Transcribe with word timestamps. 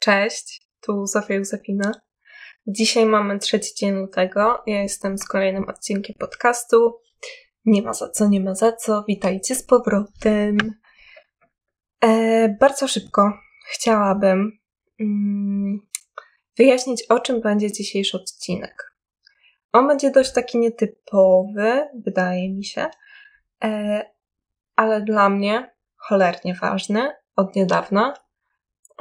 Cześć, 0.00 0.62
tu 0.80 1.06
Zofia 1.06 1.34
Józefina. 1.34 1.92
Dzisiaj 2.66 3.06
mamy 3.06 3.38
trzeci 3.38 3.74
dzień 3.74 3.94
lutego. 3.94 4.62
Ja 4.66 4.82
jestem 4.82 5.18
z 5.18 5.24
kolejnym 5.24 5.68
odcinkiem 5.68 6.16
podcastu. 6.18 7.00
Nie 7.64 7.82
ma 7.82 7.94
za 7.94 8.08
co, 8.08 8.28
nie 8.28 8.40
ma 8.40 8.54
za 8.54 8.72
co. 8.72 9.04
Witajcie 9.08 9.54
z 9.54 9.62
powrotem. 9.62 10.56
E, 12.04 12.48
bardzo 12.60 12.88
szybko 12.88 13.32
chciałabym 13.70 14.58
mm, 15.00 15.80
wyjaśnić, 16.58 17.02
o 17.02 17.18
czym 17.18 17.40
będzie 17.40 17.72
dzisiejszy 17.72 18.16
odcinek. 18.16 18.94
On 19.72 19.88
będzie 19.88 20.10
dość 20.10 20.32
taki 20.32 20.58
nietypowy, 20.58 21.88
wydaje 22.04 22.54
mi 22.54 22.64
się, 22.64 22.86
e, 23.64 24.02
ale 24.76 25.02
dla 25.02 25.28
mnie 25.28 25.74
cholernie 25.96 26.54
ważny 26.54 27.12
od 27.36 27.56
niedawna 27.56 28.14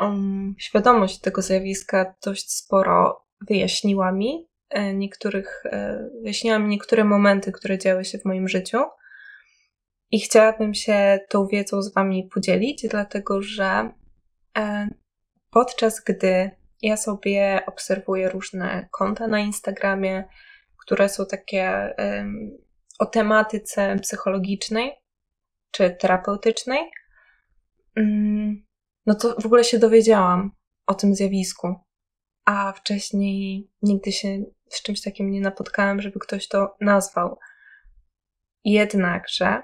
um, 0.02 0.56
świadomość 0.58 1.20
tego 1.20 1.42
zjawiska 1.42 2.16
dość 2.26 2.52
sporo 2.52 3.26
wyjaśniła 3.48 4.12
mi. 4.12 4.50
E, 4.70 4.94
niektórych, 4.94 5.64
e, 5.66 6.10
wyjaśniła 6.22 6.60
mi 6.60 6.70
niektóre 6.70 7.04
momenty, 7.04 7.52
które 7.52 7.78
działy 7.78 8.06
się 8.06 8.18
w 8.18 8.26
moim 8.26 8.48
życiu. 8.48 8.78
I 10.12 10.20
chciałabym 10.20 10.74
się 10.74 11.20
tą 11.30 11.48
wiedzą 11.48 11.82
z 11.82 11.94
Wami 11.94 12.30
podzielić, 12.34 12.88
dlatego 12.90 13.42
że 13.42 13.92
e, 14.58 14.88
podczas 15.50 16.04
gdy 16.04 16.52
ja 16.82 16.98
sobie 16.98 17.62
obserwuję 17.68 18.30
różne 18.30 18.88
konta 18.92 19.28
na 19.28 19.40
Instagramie, 19.40 20.24
które 20.78 21.10
są 21.10 21.26
takie 21.26 21.96
o 23.00 23.06
tematyce 23.06 23.96
psychologicznej 24.02 24.92
czy 25.72 25.90
terapeutycznej, 26.00 26.80
mm, 27.96 28.66
no 29.10 29.16
to 29.16 29.36
w 29.42 29.46
ogóle 29.46 29.64
się 29.64 29.80
dowiedziałam 29.80 30.52
o 30.88 30.94
tym 30.94 31.16
zjawisku. 31.16 31.76
A 32.46 32.74
wcześniej 32.74 33.70
nigdy 33.82 34.12
się 34.12 34.44
z 34.70 34.82
czymś 34.82 35.02
takim 35.02 35.32
nie 35.32 35.42
napotkałam, 35.42 36.02
żeby 36.02 36.20
ktoś 36.20 36.48
to 36.48 36.76
nazwał. 36.82 37.40
Jednakże 38.64 39.64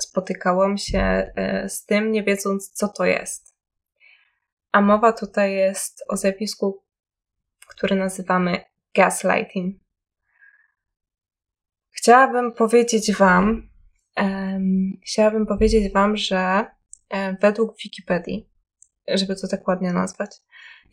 spotykałam 0.00 0.78
się 0.78 1.00
e, 1.36 1.68
z 1.68 1.84
tym, 1.84 2.12
nie 2.12 2.22
wiedząc, 2.22 2.72
co 2.72 2.88
to 2.88 3.04
jest. 3.04 3.54
A 4.72 4.80
mowa 4.80 5.12
tutaj 5.12 5.54
jest 5.54 6.04
o 6.08 6.16
zjawisku, 6.16 6.82
który 7.68 7.96
nazywamy 7.96 8.64
gaslighting. 8.94 9.76
Chciałabym 11.90 12.52
powiedzieć 12.52 13.12
Wam, 13.12 13.70
um, 14.16 14.92
chciałabym 15.06 15.46
powiedzieć 15.46 15.92
Wam, 15.92 16.16
że 16.16 16.77
według 17.40 17.76
Wikipedii, 17.82 18.48
żeby 19.08 19.36
to 19.36 19.48
tak 19.48 19.68
ładnie 19.68 19.92
nazwać. 19.92 20.30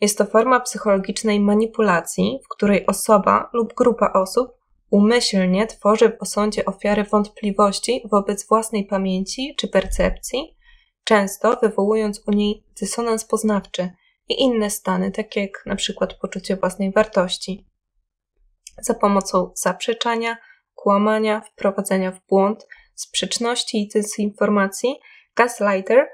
Jest 0.00 0.18
to 0.18 0.26
forma 0.26 0.60
psychologicznej 0.60 1.40
manipulacji, 1.40 2.40
w 2.44 2.48
której 2.48 2.86
osoba 2.86 3.50
lub 3.52 3.74
grupa 3.74 4.12
osób 4.12 4.52
umyślnie 4.90 5.66
tworzy 5.66 6.08
w 6.08 6.22
osądzie 6.22 6.64
ofiary 6.64 7.04
wątpliwości 7.04 8.02
wobec 8.10 8.48
własnej 8.48 8.86
pamięci 8.86 9.54
czy 9.58 9.68
percepcji, 9.68 10.56
często 11.04 11.56
wywołując 11.62 12.22
u 12.26 12.30
niej 12.30 12.64
dysonans 12.80 13.24
poznawczy 13.24 13.90
i 14.28 14.42
inne 14.42 14.70
stany, 14.70 15.10
takie 15.10 15.40
jak 15.40 15.66
na 15.66 15.76
przykład 15.76 16.14
poczucie 16.14 16.56
własnej 16.56 16.92
wartości. 16.92 17.66
Za 18.78 18.94
pomocą 18.94 19.52
zaprzeczania, 19.54 20.36
kłamania, 20.74 21.40
wprowadzenia 21.40 22.12
w 22.12 22.26
błąd, 22.28 22.66
sprzeczności 22.94 23.82
i 23.82 23.88
dezinformacji 23.88 24.96
Gaslighter 25.36 26.08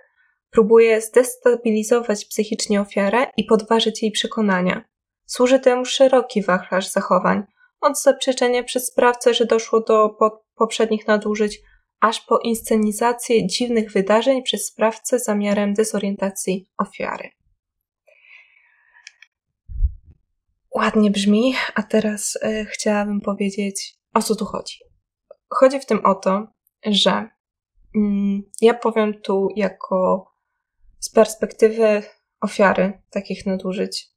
próbuje 0.50 1.00
zdestabilizować 1.00 2.24
psychicznie 2.24 2.80
ofiarę 2.80 3.26
i 3.36 3.44
podważyć 3.44 4.02
jej 4.02 4.12
przekonania. 4.12 4.84
Służy 5.26 5.60
temu 5.60 5.84
szeroki 5.84 6.42
wachlarz 6.42 6.88
zachowań, 6.88 7.42
od 7.80 8.00
zaprzeczenia 8.00 8.62
przez 8.62 8.86
sprawcę, 8.86 9.34
że 9.34 9.46
doszło 9.46 9.80
do 9.80 10.08
po 10.18 10.44
poprzednich 10.54 11.06
nadużyć, 11.06 11.60
aż 12.00 12.20
po 12.20 12.38
inscenizację 12.38 13.46
dziwnych 13.46 13.92
wydarzeń 13.92 14.42
przez 14.42 14.66
sprawcę 14.66 15.18
zamiarem 15.18 15.74
dezorientacji 15.74 16.70
ofiary. 16.78 17.30
Ładnie 20.74 21.10
brzmi, 21.10 21.54
a 21.74 21.82
teraz 21.82 22.36
y, 22.36 22.64
chciałabym 22.64 23.20
powiedzieć, 23.20 23.94
o 24.14 24.22
co 24.22 24.36
tu 24.36 24.44
chodzi. 24.44 24.78
Chodzi 25.48 25.80
w 25.80 25.86
tym 25.86 26.06
o 26.06 26.14
to, 26.14 26.46
że 26.86 27.28
ja 28.60 28.74
powiem 28.74 29.20
tu 29.20 29.48
jako 29.56 30.30
z 31.00 31.10
perspektywy 31.10 32.02
ofiary 32.40 33.02
takich 33.10 33.46
nadużyć. 33.46 34.08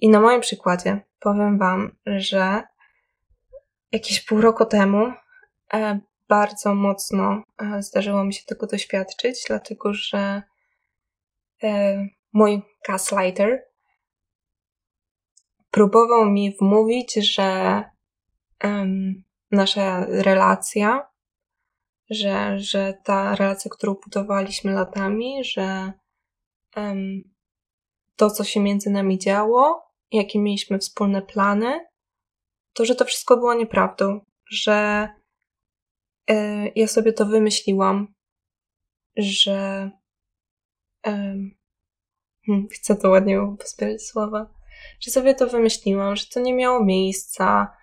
I 0.00 0.08
na 0.08 0.20
moim 0.20 0.40
przykładzie 0.40 1.00
powiem 1.20 1.58
Wam, 1.58 1.96
że 2.06 2.62
jakieś 3.92 4.24
pół 4.24 4.40
roku 4.40 4.66
temu 4.66 5.12
e, 5.74 6.00
bardzo 6.28 6.74
mocno 6.74 7.42
e, 7.58 7.82
zdarzyło 7.82 8.24
mi 8.24 8.34
się 8.34 8.42
tego 8.46 8.66
doświadczyć, 8.66 9.44
dlatego 9.48 9.94
że 9.94 10.42
e, 11.62 11.98
mój 12.32 12.62
gaslighter 12.88 13.64
próbował 15.70 16.30
mi 16.30 16.56
wmówić, 16.60 17.14
że 17.14 17.82
nasza 19.54 20.06
relacja, 20.08 21.10
że, 22.10 22.58
że 22.58 22.94
ta 23.04 23.34
relacja, 23.34 23.70
którą 23.70 23.94
budowaliśmy 23.94 24.72
latami, 24.72 25.44
że 25.44 25.92
um, 26.76 27.22
to, 28.16 28.30
co 28.30 28.44
się 28.44 28.60
między 28.60 28.90
nami 28.90 29.18
działo, 29.18 29.82
jakie 30.12 30.38
mieliśmy 30.38 30.78
wspólne 30.78 31.22
plany, 31.22 31.86
to, 32.72 32.84
że 32.84 32.94
to 32.94 33.04
wszystko 33.04 33.36
było 33.36 33.54
nieprawdą, 33.54 34.20
że 34.50 35.08
y, 36.30 36.34
ja 36.74 36.86
sobie 36.86 37.12
to 37.12 37.26
wymyśliłam, 37.26 38.14
że 39.16 39.90
y, 41.06 41.12
chcę 42.72 42.96
to 42.96 43.10
ładnie 43.10 43.56
pozbierać 43.58 44.02
słowa, 44.02 44.54
że 45.00 45.10
sobie 45.10 45.34
to 45.34 45.46
wymyśliłam, 45.46 46.16
że 46.16 46.26
to 46.26 46.40
nie 46.40 46.54
miało 46.54 46.84
miejsca, 46.84 47.76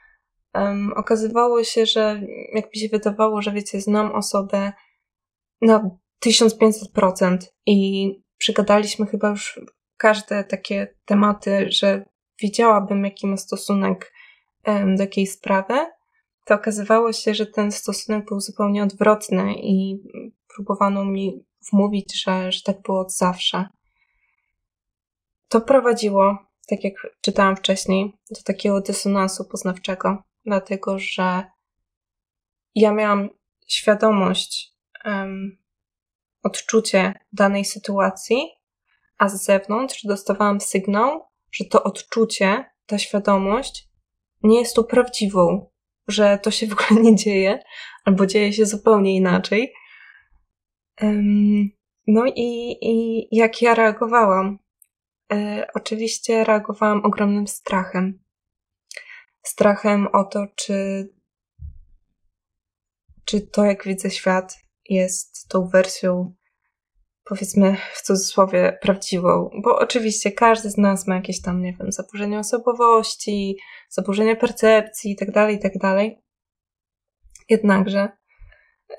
um, 0.54 0.94
okazywało 0.96 1.64
się, 1.64 1.86
że 1.86 2.22
jak 2.54 2.66
mi 2.66 2.82
się 2.82 2.88
wydawało, 2.90 3.42
że 3.42 3.52
wiecie, 3.52 3.82
znam 3.82 4.16
osobę 4.16 4.72
na 5.62 5.90
1500% 6.26 7.38
i 7.66 8.10
przygadaliśmy 8.38 9.06
chyba 9.06 9.30
już 9.30 9.60
każde 9.98 10.44
takie 10.44 10.96
tematy, 11.06 11.66
że 11.72 12.06
wiedziałabym, 12.42 13.04
jaki 13.04 13.28
ma 13.28 13.38
stosunek 13.38 14.14
um, 14.68 14.96
do 14.96 15.04
jakiej 15.04 15.28
sprawy, 15.28 15.74
to 16.46 16.56
okazywało 16.56 17.14
się, 17.14 17.34
że 17.34 17.46
ten 17.46 17.72
stosunek 17.72 18.26
był 18.26 18.40
zupełnie 18.40 18.84
odwrotny 18.84 19.54
i 19.58 20.04
próbowano 20.56 21.06
mi 21.06 21.46
wmówić, 21.72 22.24
że, 22.24 22.52
że 22.52 22.62
tak 22.62 22.82
było 22.82 23.00
od 23.00 23.14
zawsze. 23.14 23.68
To 25.48 25.62
prowadziło, 25.62 26.38
tak 26.68 26.84
jak 26.84 26.94
czytałam 27.22 27.56
wcześniej, 27.56 28.14
do 28.32 28.42
takiego 28.44 28.82
dysonansu 28.82 29.46
poznawczego 29.46 30.24
dlatego 30.46 31.00
że 31.00 31.44
ja 32.76 32.92
miałam 32.92 33.30
świadomość, 33.68 34.74
um, 35.06 35.58
odczucie 36.44 37.14
danej 37.34 37.66
sytuacji, 37.66 38.48
a 39.18 39.30
z 39.30 39.44
zewnątrz 39.44 40.06
dostawałam 40.06 40.62
sygnał, 40.62 41.26
że 41.52 41.66
to 41.66 41.84
odczucie, 41.84 42.66
ta 42.86 42.98
świadomość 42.98 43.90
nie 44.44 44.60
jest 44.60 44.76
tu 44.76 44.84
prawdziwą, 44.84 45.70
że 46.08 46.40
to 46.44 46.52
się 46.52 46.68
w 46.68 46.74
ogóle 46.74 47.02
nie 47.02 47.16
dzieje, 47.16 47.64
albo 48.06 48.26
dzieje 48.26 48.54
się 48.54 48.66
zupełnie 48.66 49.16
inaczej. 49.16 49.74
Um, 51.02 51.70
no 52.08 52.26
i, 52.26 52.78
i 52.82 53.28
jak 53.32 53.62
ja 53.62 53.76
reagowałam? 53.76 54.60
E, 55.34 55.68
oczywiście 55.74 56.44
reagowałam 56.44 57.06
ogromnym 57.06 57.48
strachem 57.48 58.24
strachem 59.44 60.08
o 60.08 60.24
to, 60.24 60.48
czy, 60.56 61.10
czy 63.26 63.42
to, 63.42 63.66
jak 63.66 63.84
widzę 63.84 64.12
świat, 64.12 64.58
jest 64.90 65.48
tą 65.50 65.68
wersją, 65.68 66.34
powiedzmy 67.24 67.78
w 67.94 68.02
cudzysłowie, 68.02 68.78
prawdziwą. 68.82 69.50
Bo 69.64 69.80
oczywiście 69.80 70.32
każdy 70.32 70.70
z 70.70 70.78
nas 70.78 71.08
ma 71.08 71.16
jakieś 71.16 71.42
tam, 71.42 71.62
nie 71.62 71.74
wiem, 71.74 71.92
zaburzenia 71.92 72.40
osobowości, 72.40 73.58
zaburzenia 73.90 74.36
percepcji 74.36 75.12
itd., 75.12 75.34
tak 75.34 75.52
itd. 75.52 75.80
Tak 75.80 76.22
Jednakże 77.50 78.10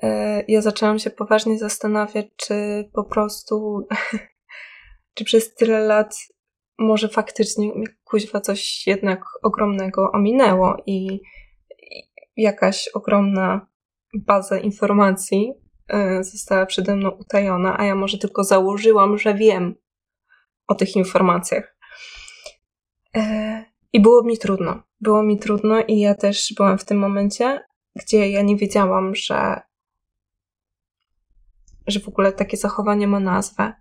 e, 0.01 0.43
ja 0.47 0.61
zaczęłam 0.61 0.99
się 0.99 1.09
poważnie 1.09 1.57
zastanawiać, 1.57 2.25
czy 2.35 2.89
po 2.93 3.03
prostu, 3.03 3.87
czy 5.15 5.25
przez 5.25 5.55
tyle 5.55 5.79
lat 5.79 6.15
może 6.77 7.09
faktycznie 7.09 7.71
kuźwa 8.03 8.41
coś 8.41 8.87
jednak 8.87 9.25
ogromnego 9.43 10.11
ominęło 10.11 10.77
i 10.85 11.21
jakaś 12.37 12.87
ogromna 12.93 13.67
baza 14.13 14.59
informacji 14.59 15.53
e, 15.87 16.23
została 16.23 16.65
przede 16.65 16.95
mną 16.95 17.09
utajona, 17.09 17.79
a 17.79 17.85
ja 17.85 17.95
może 17.95 18.17
tylko 18.17 18.43
założyłam, 18.43 19.17
że 19.17 19.33
wiem 19.33 19.75
o 20.67 20.75
tych 20.75 20.95
informacjach. 20.95 21.77
E, 23.15 23.65
I 23.93 24.01
było 24.01 24.23
mi 24.23 24.37
trudno. 24.37 24.83
Było 25.01 25.23
mi 25.23 25.39
trudno 25.39 25.81
i 25.87 25.99
ja 25.99 26.15
też 26.15 26.53
byłam 26.57 26.77
w 26.77 26.85
tym 26.85 26.97
momencie, 26.97 27.59
gdzie 27.95 28.29
ja 28.29 28.41
nie 28.41 28.55
wiedziałam, 28.55 29.15
że, 29.15 29.61
że 31.87 31.99
w 31.99 32.07
ogóle 32.07 32.33
takie 32.33 32.57
zachowanie 32.57 33.07
ma 33.07 33.19
nazwę. 33.19 33.73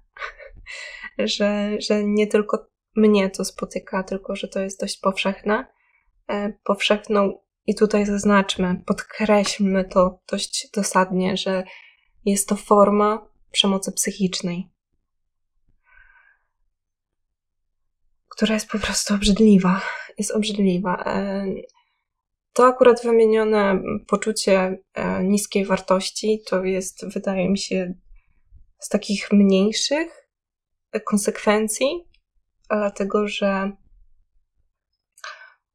że, 1.19 1.81
że 1.81 2.05
nie 2.05 2.27
tylko 2.27 2.72
mnie 2.97 3.31
to 3.31 3.45
spotyka, 3.45 4.03
tylko 4.03 4.37
że 4.37 4.49
to 4.49 4.61
jest 4.61 4.81
dość 4.81 4.99
powszechne. 5.01 5.67
E, 6.29 6.53
powszechną, 6.65 7.39
i 7.67 7.75
tutaj 7.75 8.07
zaznaczmy, 8.07 8.83
podkreślmy 8.87 9.85
to 9.85 10.19
dość 10.31 10.69
dosadnie, 10.75 11.37
że 11.37 11.65
jest 12.25 12.49
to 12.49 12.57
forma 12.57 13.29
przemocy 13.53 13.93
psychicznej, 13.93 14.69
która 18.29 18.55
jest 18.55 18.69
po 18.69 18.79
prostu 18.79 19.15
obrzydliwa. 19.15 19.81
Jest 20.19 20.31
obrzydliwa. 20.31 21.05
E, 21.07 21.47
to 22.53 22.67
akurat 22.67 23.03
wymienione 23.03 23.83
poczucie 24.07 24.79
e, 24.95 25.25
niskiej 25.25 25.65
wartości 25.65 26.43
to 26.47 26.65
jest, 26.65 27.07
wydaje 27.15 27.51
mi 27.51 27.59
się, 27.59 27.95
z 28.79 28.89
takich 28.89 29.33
mniejszych 29.33 30.29
konsekwencji, 31.05 32.09
dlatego 32.77 33.29
że 33.29 33.73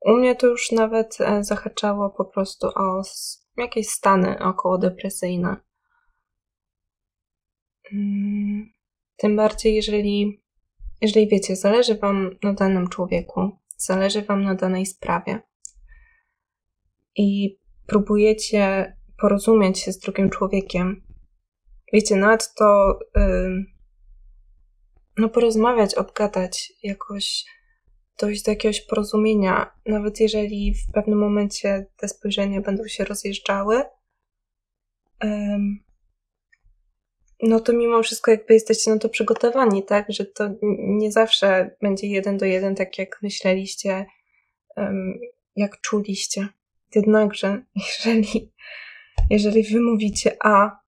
u 0.06 0.14
mnie 0.14 0.36
to 0.36 0.48
już 0.48 0.72
nawet 0.72 1.18
e, 1.22 1.44
zahaczało 1.44 2.10
po 2.10 2.26
prostu 2.26 2.68
o 2.68 3.02
jakieś 3.58 3.88
stany 3.88 4.40
okołodepresyjne. 4.40 5.58
Mm, 7.94 8.70
tym 9.18 9.36
bardziej, 9.36 9.76
jeżeli, 9.76 10.44
jeżeli 11.02 11.28
wiecie, 11.28 11.56
zależy 11.56 11.96
Wam 11.96 12.30
na 12.44 12.54
danym 12.54 12.88
człowieku, 12.88 13.50
zależy 13.78 14.22
Wam 14.22 14.44
na 14.44 14.56
danej 14.56 14.86
sprawie 14.86 15.42
i 17.16 17.60
próbujecie 17.88 18.94
porozumieć 19.22 19.80
się 19.80 19.92
z 19.92 20.00
drugim 20.00 20.30
człowiekiem. 20.30 21.04
Wiecie, 21.94 22.16
nawet 22.16 22.54
to 22.54 23.00
yy, 23.16 23.77
no 25.18 25.30
porozmawiać, 25.30 25.96
obgadać 25.96 26.74
jakoś 26.84 27.46
dojść 28.20 28.44
do 28.44 28.52
jakiegoś 28.52 28.82
porozumienia, 28.82 29.72
nawet 29.86 30.20
jeżeli 30.20 30.74
w 30.74 30.92
pewnym 30.94 31.20
momencie 31.20 31.86
te 31.98 32.08
spojrzenia 32.08 32.62
będą 32.62 32.88
się 32.88 33.06
rozjeżdżały, 33.06 33.84
no 37.44 37.60
to 37.60 37.74
mimo 37.74 38.04
wszystko 38.04 38.32
jakby 38.32 38.54
jesteście 38.54 38.92
na 38.92 39.00
to 39.00 39.10
przygotowani, 39.10 39.84
tak, 39.84 40.06
że 40.10 40.26
to 40.26 40.50
nie 40.78 41.12
zawsze 41.12 41.76
będzie 41.82 42.08
jeden 42.08 42.38
do 42.38 42.46
jeden, 42.46 42.76
tak 42.76 42.98
jak 42.98 43.20
myśleliście, 43.22 44.06
jak 45.56 45.82
czuliście. 45.82 46.48
Jednakże, 46.96 47.62
jeżeli, 47.86 48.52
jeżeli 49.30 49.64
wy 49.64 49.82
mówicie 49.82 50.38
A, 50.44 50.80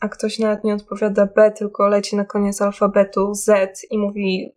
a 0.00 0.08
ktoś 0.08 0.38
nawet 0.38 0.64
nie 0.64 0.74
odpowiada 0.74 1.26
B, 1.26 1.50
tylko 1.50 1.88
leci 1.88 2.16
na 2.16 2.24
koniec 2.24 2.62
alfabetu 2.62 3.34
Z 3.34 3.80
i 3.90 3.98
mówi 3.98 4.56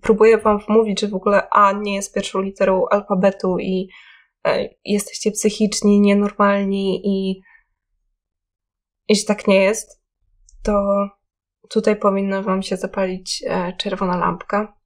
próbuję 0.00 0.38
wam 0.38 0.58
wmówić, 0.58 1.00
że 1.00 1.08
w 1.08 1.14
ogóle 1.14 1.48
A 1.50 1.72
nie 1.72 1.94
jest 1.94 2.14
pierwszą 2.14 2.40
literą 2.40 2.84
alfabetu 2.90 3.58
i 3.58 3.88
e, 4.46 4.68
jesteście 4.84 5.30
psychiczni, 5.30 6.00
nienormalni 6.00 7.00
i, 7.04 7.42
i 9.08 9.16
że 9.16 9.24
tak 9.24 9.46
nie 9.46 9.62
jest, 9.64 10.02
to 10.62 11.06
tutaj 11.70 11.96
powinna 11.96 12.42
wam 12.42 12.62
się 12.62 12.76
zapalić 12.76 13.44
e, 13.46 13.72
czerwona 13.76 14.16
lampka, 14.16 14.76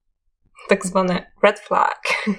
tak 0.69 0.87
zwane 0.87 1.33
red 1.43 1.61
flag. 1.61 2.03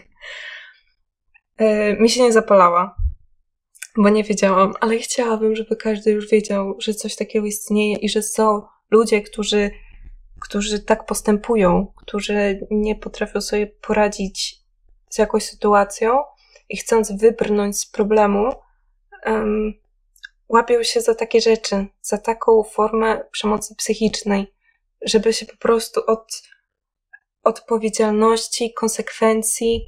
E, 1.58 1.96
mi 2.02 2.10
się 2.10 2.22
nie 2.24 2.32
zapalała, 2.32 2.96
bo 3.98 4.10
nie 4.10 4.24
wiedziałam, 4.24 4.74
ale 4.82 4.98
chciałabym, 4.98 5.56
żeby 5.56 5.76
każdy 5.76 6.12
już 6.12 6.30
wiedział, 6.30 6.76
że 6.80 6.94
coś 6.94 7.16
takiego 7.16 7.46
istnieje 7.46 7.98
i 7.98 8.10
że 8.10 8.22
są 8.22 8.62
ludzie, 8.92 9.22
którzy 9.22 9.72
którzy 10.40 10.80
tak 10.80 11.06
postępują, 11.06 11.94
którzy 11.96 12.68
nie 12.72 12.96
potrafią 12.96 13.42
sobie 13.42 13.68
poradzić 13.68 14.62
z 15.10 15.18
jakąś 15.18 15.44
sytuacją 15.44 16.20
i 16.70 16.78
chcąc 16.78 17.12
wybrnąć 17.12 17.80
z 17.80 17.86
problemu, 17.86 18.52
um, 19.26 19.74
łapią 20.50 20.84
się 20.84 21.02
za 21.02 21.16
takie 21.16 21.42
rzeczy, 21.42 21.86
za 22.02 22.18
taką 22.18 22.64
formę 22.64 23.24
przemocy 23.32 23.76
psychicznej, 23.76 24.54
żeby 25.02 25.34
się 25.34 25.46
po 25.46 25.58
prostu 25.58 26.02
od 26.08 26.44
odpowiedzialności, 27.44 28.74
konsekwencji 28.74 29.86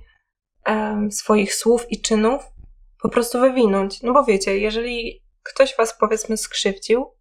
um, 0.67 1.11
swoich 1.11 1.55
słów 1.55 1.91
i 1.91 2.01
czynów 2.01 2.43
po 3.07 3.13
prostu 3.13 3.39
wywinąć. 3.39 4.01
No 4.01 4.13
bo 4.13 4.23
wiecie, 4.23 4.57
jeżeli 4.57 5.23
ktoś 5.43 5.77
was 5.77 5.97
powiedzmy 5.99 6.37
skrzywdził, 6.37 7.17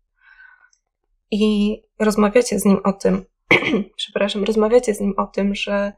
i 1.30 1.82
rozmawiacie 1.98 2.58
z 2.58 2.64
nim 2.64 2.80
o 2.84 2.92
tym, 2.92 3.24
przepraszam, 3.96 4.44
rozmawiacie 4.44 4.94
z 4.94 5.00
nim 5.00 5.14
o 5.16 5.26
tym, 5.26 5.54
że, 5.54 5.92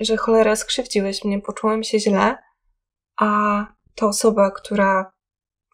że 0.00 0.16
cholera 0.16 0.56
skrzywdziłeś 0.56 1.24
mnie, 1.24 1.40
poczułem 1.40 1.84
się 1.84 2.00
źle, 2.00 2.36
a 3.16 3.66
ta 3.94 4.06
osoba, 4.06 4.50
która 4.50 5.12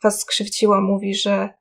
was 0.02 0.20
skrzywdziła, 0.20 0.81
mówi, 0.81 1.14
że 1.14 1.55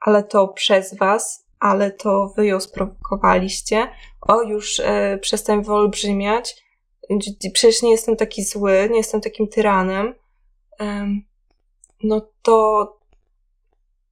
ale 0.00 0.22
to 0.22 0.48
przez 0.48 0.96
was, 0.96 1.46
ale 1.58 1.90
to 1.90 2.32
wy 2.36 2.46
ją 2.46 2.60
sprowokowaliście, 2.60 3.88
o 4.20 4.42
już 4.42 4.80
e, 4.80 5.18
przestań 5.18 5.64
wyolbrzymiać, 5.64 6.64
przecież 7.52 7.82
nie 7.82 7.90
jestem 7.90 8.16
taki 8.16 8.44
zły, 8.44 8.88
nie 8.90 8.96
jestem 8.96 9.20
takim 9.20 9.48
tyranem, 9.48 10.14
no 12.02 12.30
to 12.42 13.00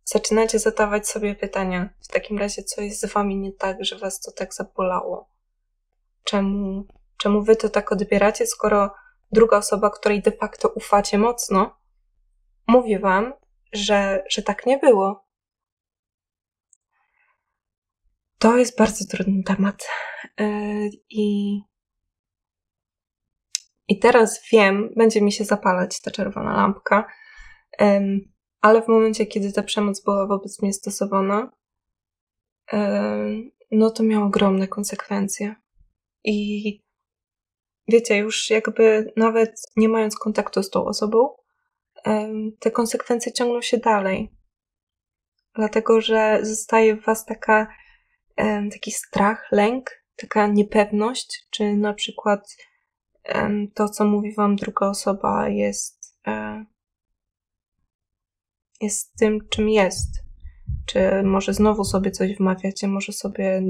zaczynacie 0.05 0.59
zadawać 0.59 1.09
sobie 1.09 1.35
pytania. 1.35 1.89
W 2.01 2.09
takim 2.09 2.39
razie, 2.39 2.63
co 2.63 2.81
jest 2.81 3.01
z 3.01 3.13
wami 3.13 3.37
nie 3.37 3.53
tak, 3.53 3.85
że 3.85 3.99
was 3.99 4.21
to 4.21 4.33
tak 4.33 4.55
zabolało? 4.55 5.29
Czemu, 6.25 6.85
czemu 7.17 7.43
wy 7.43 7.57
to 7.57 7.69
tak 7.69 7.93
odbieracie, 7.93 8.47
skoro 8.47 8.95
druga 9.33 9.57
osoba, 9.57 9.91
której 9.91 10.23
de 10.23 10.33
facto 10.33 10.69
ufacie 10.69 11.19
mocno, 11.19 11.77
mówi 12.67 12.99
wam, 12.99 13.33
że, 13.73 14.25
że 14.31 14.43
tak 14.43 14.67
nie 14.67 14.79
było? 14.79 15.29
To 18.39 18.57
jest 18.57 18.79
bardzo 18.79 19.05
trudny 19.05 19.43
temat. 19.43 19.89
Yy, 20.39 20.91
I, 21.11 21.61
I 23.89 23.99
teraz 23.99 24.41
wiem, 24.53 24.91
będzie 24.97 25.23
mi 25.23 25.33
się 25.33 25.45
zapalać 25.45 26.01
ta 26.01 26.11
czerwona 26.11 26.57
lampka. 26.57 27.07
Ale 28.61 28.83
w 28.83 28.89
momencie, 28.89 29.27
kiedy 29.27 29.53
ta 29.53 29.63
przemoc 29.63 30.05
była 30.05 30.27
wobec 30.27 30.63
mnie 30.63 30.73
stosowana, 30.73 31.51
no 33.71 33.91
to 33.91 34.03
miało 34.03 34.27
ogromne 34.27 34.69
konsekwencje. 34.69 35.55
I 36.25 36.83
wiecie, 37.89 38.17
już 38.17 38.51
jakby 38.51 39.13
nawet 39.17 39.61
nie 39.77 39.89
mając 39.89 40.17
kontaktu 40.17 40.63
z 40.63 40.71
tą 40.71 40.85
osobą, 40.85 41.37
te 42.59 42.71
konsekwencje 42.71 43.33
ciągną 43.33 43.63
się 43.63 43.79
dalej. 43.79 44.35
Dlatego, 45.55 46.01
że 46.01 46.39
zostaje 46.43 46.97
w 46.97 47.05
was 47.05 47.25
taka, 47.25 47.75
taki 48.73 48.91
strach, 48.93 49.49
lęk, 49.53 49.91
taka 50.17 50.47
niepewność, 50.47 51.47
czy 51.51 51.77
na 51.77 51.95
przykład 51.95 52.57
to, 53.75 53.89
co 53.89 54.05
mówi 54.05 54.35
wam 54.35 54.57
druga 54.57 54.89
osoba, 54.89 55.49
jest 55.49 56.17
e, 56.27 56.65
jest 58.81 59.17
tym, 59.19 59.49
czym 59.51 59.69
jest. 59.69 60.09
Czy 60.87 61.23
może 61.23 61.55
znowu 61.55 61.85
sobie 61.85 62.11
coś 62.11 62.37
wmawiacie, 62.37 62.89
może 62.89 63.13
sobie, 63.13 63.63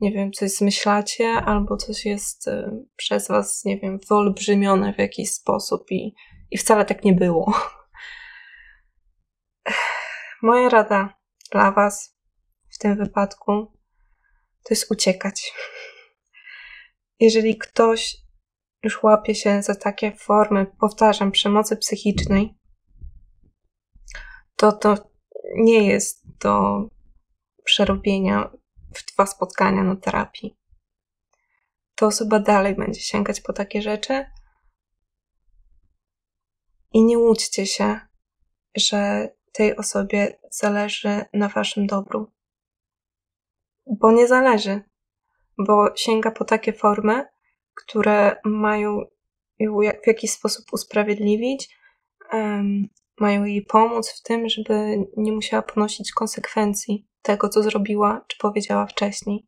nie 0.00 0.12
wiem, 0.12 0.32
coś 0.32 0.50
zmyślacie, 0.50 1.28
albo 1.28 1.76
coś 1.76 2.06
jest 2.06 2.48
y, 2.48 2.86
przez 2.96 3.28
was, 3.28 3.64
nie 3.64 3.78
wiem, 3.78 3.98
wyolbrzymione 4.08 4.94
w 4.94 4.98
jakiś 4.98 5.30
sposób 5.30 5.90
i, 5.90 6.14
i 6.50 6.58
wcale 6.58 6.84
tak 6.84 7.04
nie 7.04 7.12
było. 7.12 7.54
Moja 10.42 10.68
rada 10.68 11.18
dla 11.52 11.72
was 11.72 12.16
w 12.74 12.78
tym 12.78 12.96
wypadku 12.96 13.52
to 14.64 14.74
jest 14.74 14.90
uciekać. 14.90 15.52
Jeżeli 17.20 17.58
ktoś 17.58 18.16
już 18.82 19.02
łapie 19.02 19.34
się 19.34 19.62
za 19.62 19.74
takie 19.74 20.12
formy, 20.12 20.66
powtarzam, 20.80 21.32
przemocy 21.32 21.76
psychicznej, 21.76 22.54
to 24.56 24.72
to 24.72 24.94
nie 25.56 25.86
jest 25.86 26.38
do 26.38 26.82
przerobienia 27.64 28.50
w 28.94 29.14
dwa 29.14 29.26
spotkania 29.26 29.82
na 29.82 29.96
terapii. 29.96 30.56
To 31.94 32.06
osoba 32.06 32.38
dalej 32.38 32.74
będzie 32.76 33.00
sięgać 33.00 33.40
po 33.40 33.52
takie 33.52 33.82
rzeczy 33.82 34.26
i 36.92 37.04
nie 37.04 37.18
łudźcie 37.18 37.66
się, 37.66 38.00
że 38.76 39.28
tej 39.52 39.76
osobie 39.76 40.38
zależy 40.50 41.24
na 41.32 41.48
waszym 41.48 41.86
dobru. 41.86 42.32
Bo 43.86 44.12
nie 44.12 44.28
zależy, 44.28 44.82
bo 45.58 45.96
sięga 45.96 46.30
po 46.30 46.44
takie 46.44 46.72
formy, 46.72 47.28
które 47.82 48.36
mają 48.44 49.04
ją 49.58 49.78
w 50.04 50.06
jakiś 50.06 50.30
sposób 50.30 50.64
usprawiedliwić, 50.72 51.76
mają 53.20 53.44
jej 53.44 53.62
pomóc 53.62 54.10
w 54.10 54.22
tym, 54.22 54.48
żeby 54.48 54.96
nie 55.16 55.32
musiała 55.32 55.62
ponosić 55.62 56.12
konsekwencji 56.12 57.08
tego, 57.22 57.48
co 57.48 57.62
zrobiła 57.62 58.24
czy 58.28 58.38
powiedziała 58.38 58.86
wcześniej. 58.86 59.46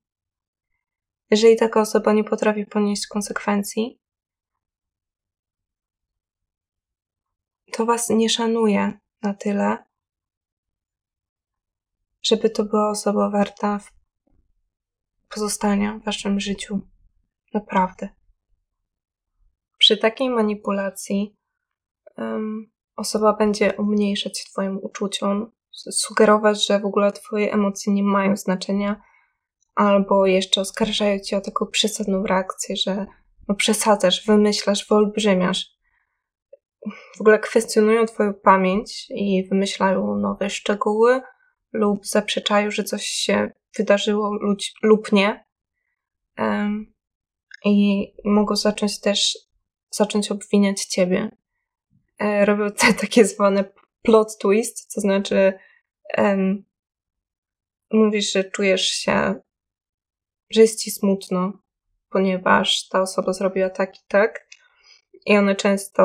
Jeżeli 1.30 1.56
taka 1.56 1.80
osoba 1.80 2.12
nie 2.12 2.24
potrafi 2.24 2.66
ponieść 2.66 3.06
konsekwencji, 3.06 4.00
to 7.72 7.86
was 7.86 8.10
nie 8.10 8.28
szanuje 8.28 8.98
na 9.22 9.34
tyle, 9.34 9.84
żeby 12.22 12.50
to 12.50 12.64
była 12.64 12.90
osoba 12.90 13.30
warta 13.30 13.80
pozostania 15.28 15.98
w 15.98 16.04
waszym 16.04 16.40
życiu. 16.40 16.80
Naprawdę. 17.54 18.21
Przy 19.82 19.96
takiej 19.96 20.30
manipulacji 20.30 21.36
um, 22.18 22.70
osoba 22.96 23.36
będzie 23.36 23.72
umniejszać 23.78 24.44
Twoim 24.44 24.78
uczuciom, 24.82 25.50
sugerować, 25.90 26.66
że 26.66 26.80
w 26.80 26.84
ogóle 26.84 27.12
Twoje 27.12 27.52
emocje 27.52 27.92
nie 27.92 28.02
mają 28.02 28.36
znaczenia, 28.36 29.02
albo 29.74 30.26
jeszcze 30.26 30.60
oskarżają 30.60 31.18
Cię 31.18 31.36
o 31.36 31.40
taką 31.40 31.66
przesadną 31.66 32.26
reakcję, 32.26 32.76
że 32.76 33.06
no 33.48 33.54
przesadzasz, 33.54 34.26
wymyślasz, 34.26 34.88
wyolbrzymiasz. 34.88 35.70
W 37.16 37.20
ogóle 37.20 37.38
kwestionują 37.38 38.06
Twoją 38.06 38.34
pamięć 38.34 39.06
i 39.10 39.48
wymyślają 39.48 40.16
nowe 40.16 40.50
szczegóły 40.50 41.20
lub 41.72 42.06
zaprzeczają, 42.06 42.70
że 42.70 42.84
coś 42.84 43.04
się 43.04 43.50
wydarzyło 43.76 44.38
lub 44.82 45.12
nie. 45.12 45.44
Um, 46.38 46.94
I 47.64 48.06
mogą 48.24 48.56
zacząć 48.56 49.00
też 49.00 49.38
zacząć 49.92 50.30
obwiniać 50.30 50.84
Ciebie. 50.84 51.30
E, 52.18 52.44
robią 52.44 52.70
te 52.70 52.94
takie 53.02 53.24
zwane 53.24 53.64
plot 54.02 54.38
twist, 54.38 54.94
to 54.94 55.00
znaczy 55.00 55.52
um, 56.18 56.64
mówisz, 57.92 58.32
że 58.32 58.44
czujesz 58.44 58.86
się, 58.86 59.34
że 60.50 60.60
jest 60.60 60.80
ci 60.80 60.90
smutno, 60.90 61.52
ponieważ 62.10 62.88
ta 62.88 63.00
osoba 63.00 63.32
zrobiła 63.32 63.70
tak 63.70 63.96
i 63.96 64.00
tak. 64.08 64.46
I 65.26 65.36
one 65.36 65.56
często 65.56 66.02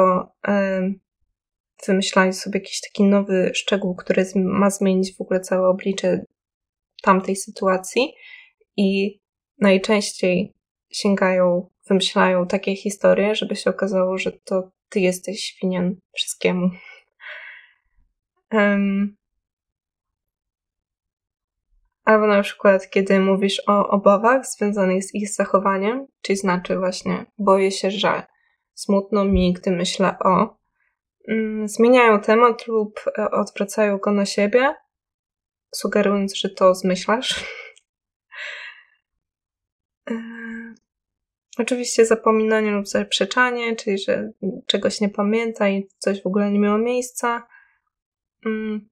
um, 0.47 0.99
wymyślają 1.87 2.33
sobie 2.33 2.59
jakiś 2.59 2.81
taki 2.81 3.03
nowy 3.03 3.51
szczegół, 3.53 3.95
który 3.95 4.25
ma 4.35 4.69
zmienić 4.69 5.17
w 5.17 5.21
ogóle 5.21 5.39
całe 5.39 5.67
oblicze 5.67 6.25
tamtej 7.01 7.35
sytuacji. 7.35 8.13
I 8.77 9.19
najczęściej 9.59 10.53
sięgają, 10.91 11.69
wymyślają 11.89 12.47
takie 12.47 12.75
historie, 12.75 13.35
żeby 13.35 13.55
się 13.55 13.69
okazało, 13.69 14.17
że 14.17 14.31
to 14.31 14.71
ty 14.89 14.99
jesteś 14.99 15.57
winien 15.61 15.99
wszystkiemu. 16.13 16.69
Um, 18.53 19.17
albo 22.05 22.27
na 22.27 22.41
przykład, 22.41 22.89
kiedy 22.89 23.19
mówisz 23.19 23.61
o 23.67 23.87
obawach 23.87 24.45
związanych 24.45 25.03
z 25.03 25.15
ich 25.15 25.29
zachowaniem, 25.29 26.07
czyli 26.21 26.37
znaczy 26.37 26.77
właśnie, 26.77 27.25
boję 27.37 27.71
się, 27.71 27.91
że 27.91 28.23
smutno 28.73 29.25
mi, 29.25 29.53
gdy 29.53 29.71
myślę 29.71 30.15
o. 30.19 30.57
Um, 31.27 31.67
zmieniają 31.67 32.21
temat 32.21 32.67
lub 32.67 32.99
e, 33.17 33.31
odwracają 33.31 33.97
go 33.97 34.11
na 34.11 34.25
siebie, 34.25 34.75
sugerując, 35.75 36.35
że 36.35 36.49
to 36.49 36.75
zmyślasz. 36.75 37.45
Oczywiście 41.57 42.05
zapominanie 42.05 42.71
lub 42.71 42.87
zaprzeczanie, 42.87 43.75
czyli 43.75 43.97
że 43.97 44.31
czegoś 44.67 45.01
nie 45.01 45.09
pamięta 45.09 45.69
i 45.69 45.87
coś 45.97 46.23
w 46.23 46.27
ogóle 46.27 46.51
nie 46.51 46.59
miało 46.59 46.77
miejsca. 46.77 47.47
Mm. 48.45 48.89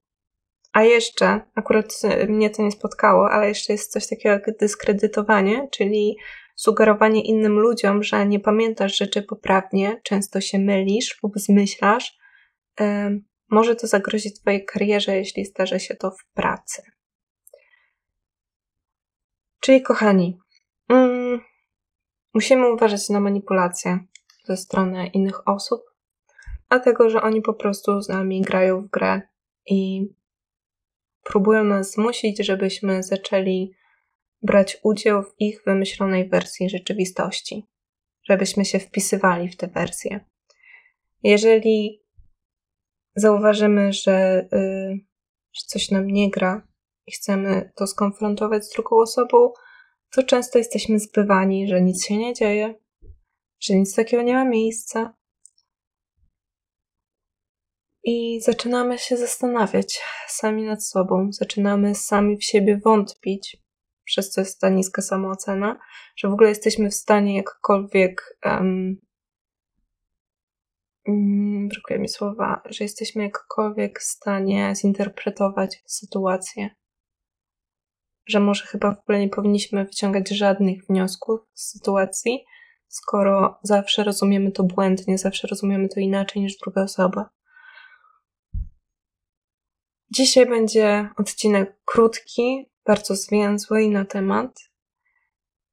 A 0.73 0.83
jeszcze, 0.83 1.41
akurat 1.55 2.01
mnie 2.27 2.49
to 2.49 2.63
nie 2.63 2.71
spotkało, 2.71 3.31
ale 3.31 3.47
jeszcze 3.47 3.73
jest 3.73 3.91
coś 3.91 4.07
takiego 4.07 4.29
jak 4.29 4.57
dyskredytowanie, 4.57 5.67
czyli 5.71 6.17
sugerowanie 6.55 7.21
innym 7.21 7.59
ludziom, 7.59 8.03
że 8.03 8.25
nie 8.25 8.39
pamiętasz 8.39 8.97
rzeczy 8.97 9.21
poprawnie, 9.21 10.01
często 10.03 10.41
się 10.41 10.59
mylisz 10.59 11.19
lub 11.23 11.33
zmyślasz. 11.35 12.17
Może 13.49 13.75
to 13.75 13.87
zagrozić 13.87 14.39
Twojej 14.39 14.65
karierze, 14.65 15.17
jeśli 15.17 15.45
zdarzy 15.45 15.79
się 15.79 15.95
to 15.95 16.11
w 16.11 16.33
pracy. 16.33 16.81
Czyli, 19.59 19.81
kochani, 19.81 20.37
mm, 20.89 21.41
Musimy 22.35 22.73
uważać 22.73 23.09
na 23.09 23.19
manipulacje 23.19 23.99
ze 24.43 24.57
strony 24.57 25.07
innych 25.07 25.47
osób, 25.47 25.81
dlatego 26.69 27.09
że 27.09 27.21
oni 27.21 27.41
po 27.41 27.53
prostu 27.53 28.01
z 28.01 28.09
nami 28.09 28.41
grają 28.41 28.81
w 28.81 28.89
grę 28.89 29.21
i 29.65 30.09
próbują 31.23 31.63
nas 31.63 31.91
zmusić, 31.91 32.45
żebyśmy 32.45 33.03
zaczęli 33.03 33.71
brać 34.41 34.77
udział 34.83 35.23
w 35.23 35.33
ich 35.39 35.63
wymyślonej 35.65 36.29
wersji 36.29 36.69
rzeczywistości, 36.69 37.67
żebyśmy 38.23 38.65
się 38.65 38.79
wpisywali 38.79 39.49
w 39.49 39.57
tę 39.57 39.67
wersję. 39.67 40.25
Jeżeli 41.23 42.03
zauważymy, 43.15 43.93
że, 43.93 44.47
yy, 44.51 44.99
że 45.53 45.61
coś 45.67 45.91
nam 45.91 46.07
nie 46.07 46.31
gra 46.31 46.67
i 47.07 47.11
chcemy 47.11 47.71
to 47.75 47.87
skonfrontować 47.87 48.65
z 48.65 48.69
drugą 48.69 48.95
osobą, 48.97 49.53
to 50.15 50.23
często 50.23 50.57
jesteśmy 50.57 50.99
zbywani, 50.99 51.67
że 51.67 51.81
nic 51.81 52.05
się 52.05 52.17
nie 52.17 52.33
dzieje, 52.33 52.75
że 53.59 53.75
nic 53.75 53.95
takiego 53.95 54.23
nie 54.23 54.33
ma 54.33 54.45
miejsca. 54.45 55.13
I 58.03 58.41
zaczynamy 58.41 58.97
się 58.97 59.17
zastanawiać 59.17 60.01
sami 60.27 60.63
nad 60.63 60.85
sobą, 60.85 61.27
zaczynamy 61.31 61.95
sami 61.95 62.37
w 62.37 62.43
siebie 62.43 62.79
wątpić, 62.85 63.57
przez 64.05 64.29
co 64.29 64.41
jest 64.41 64.61
ta 64.61 64.69
niska 64.69 65.01
samoocena, 65.01 65.79
że 66.15 66.29
w 66.29 66.33
ogóle 66.33 66.49
jesteśmy 66.49 66.89
w 66.89 66.95
stanie 66.95 67.37
jakkolwiek. 67.37 68.37
Um, 68.45 69.01
brakuje 71.69 71.99
mi 71.99 72.09
słowa, 72.09 72.61
że 72.65 72.83
jesteśmy 72.83 73.23
jakkolwiek 73.23 73.99
w 73.99 74.03
stanie 74.03 74.73
zinterpretować 74.75 75.83
sytuację 75.85 76.69
że 78.27 78.39
może 78.39 78.65
chyba 78.65 78.95
w 78.95 78.99
ogóle 78.99 79.19
nie 79.19 79.29
powinniśmy 79.29 79.85
wyciągać 79.85 80.29
żadnych 80.29 80.85
wniosków 80.85 81.39
z 81.53 81.71
sytuacji, 81.71 82.45
skoro 82.87 83.59
zawsze 83.63 84.03
rozumiemy 84.03 84.51
to 84.51 84.63
błędnie, 84.63 85.17
zawsze 85.17 85.47
rozumiemy 85.47 85.89
to 85.89 85.99
inaczej 85.99 86.41
niż 86.41 86.57
druga 86.57 86.83
osoba. 86.83 87.29
Dzisiaj 90.11 90.45
będzie 90.45 91.09
odcinek 91.17 91.77
krótki, 91.85 92.69
bardzo 92.85 93.15
zwięzły 93.15 93.87
na 93.87 94.05
temat. 94.05 94.59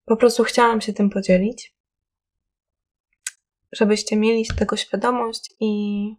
Po 0.05 0.17
prostu 0.17 0.45
chciałam 0.45 0.81
się 0.81 0.93
tym 0.93 1.11
podzielić, 1.11 1.75
żebyście 3.73 4.17
mieli 4.17 4.47
tego 4.59 4.77
świadomość 4.77 5.55
i 5.61 6.15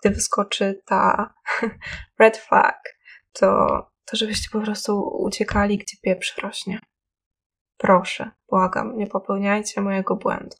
gdy 0.00 0.10
wyskoczy 0.10 0.82
ta 0.84 1.34
red 2.20 2.36
flag, 2.36 2.98
to 3.32 3.93
to 4.04 4.16
żebyście 4.16 4.48
po 4.52 4.60
prostu 4.60 5.02
uciekali, 5.02 5.78
gdzie 5.78 5.96
pieprz 6.02 6.38
rośnie. 6.38 6.80
Proszę, 7.76 8.30
błagam, 8.48 8.96
nie 8.96 9.06
popełniajcie 9.06 9.80
mojego 9.80 10.16
błędu. 10.16 10.56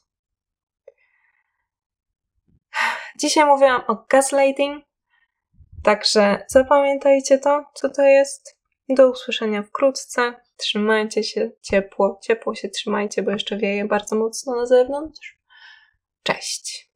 Dzisiaj 3.19 3.45
mówiłam 3.45 3.81
o 3.87 4.05
gaslighting, 4.09 4.83
także 5.83 6.45
zapamiętajcie 6.47 7.39
to, 7.39 7.65
co 7.73 7.89
to 7.89 8.01
jest. 8.01 8.57
Do 8.89 9.11
usłyszenia 9.11 9.63
wkrótce. 9.63 10.33
Trzymajcie 10.57 11.23
się 11.23 11.51
ciepło, 11.61 12.19
ciepło 12.23 12.55
się 12.55 12.69
trzymajcie, 12.69 13.23
bo 13.23 13.31
jeszcze 13.31 13.57
wieje 13.57 13.85
bardzo 13.85 14.15
mocno 14.15 14.55
na 14.55 14.65
zewnątrz. 14.65 15.39
Cześć. 16.23 16.94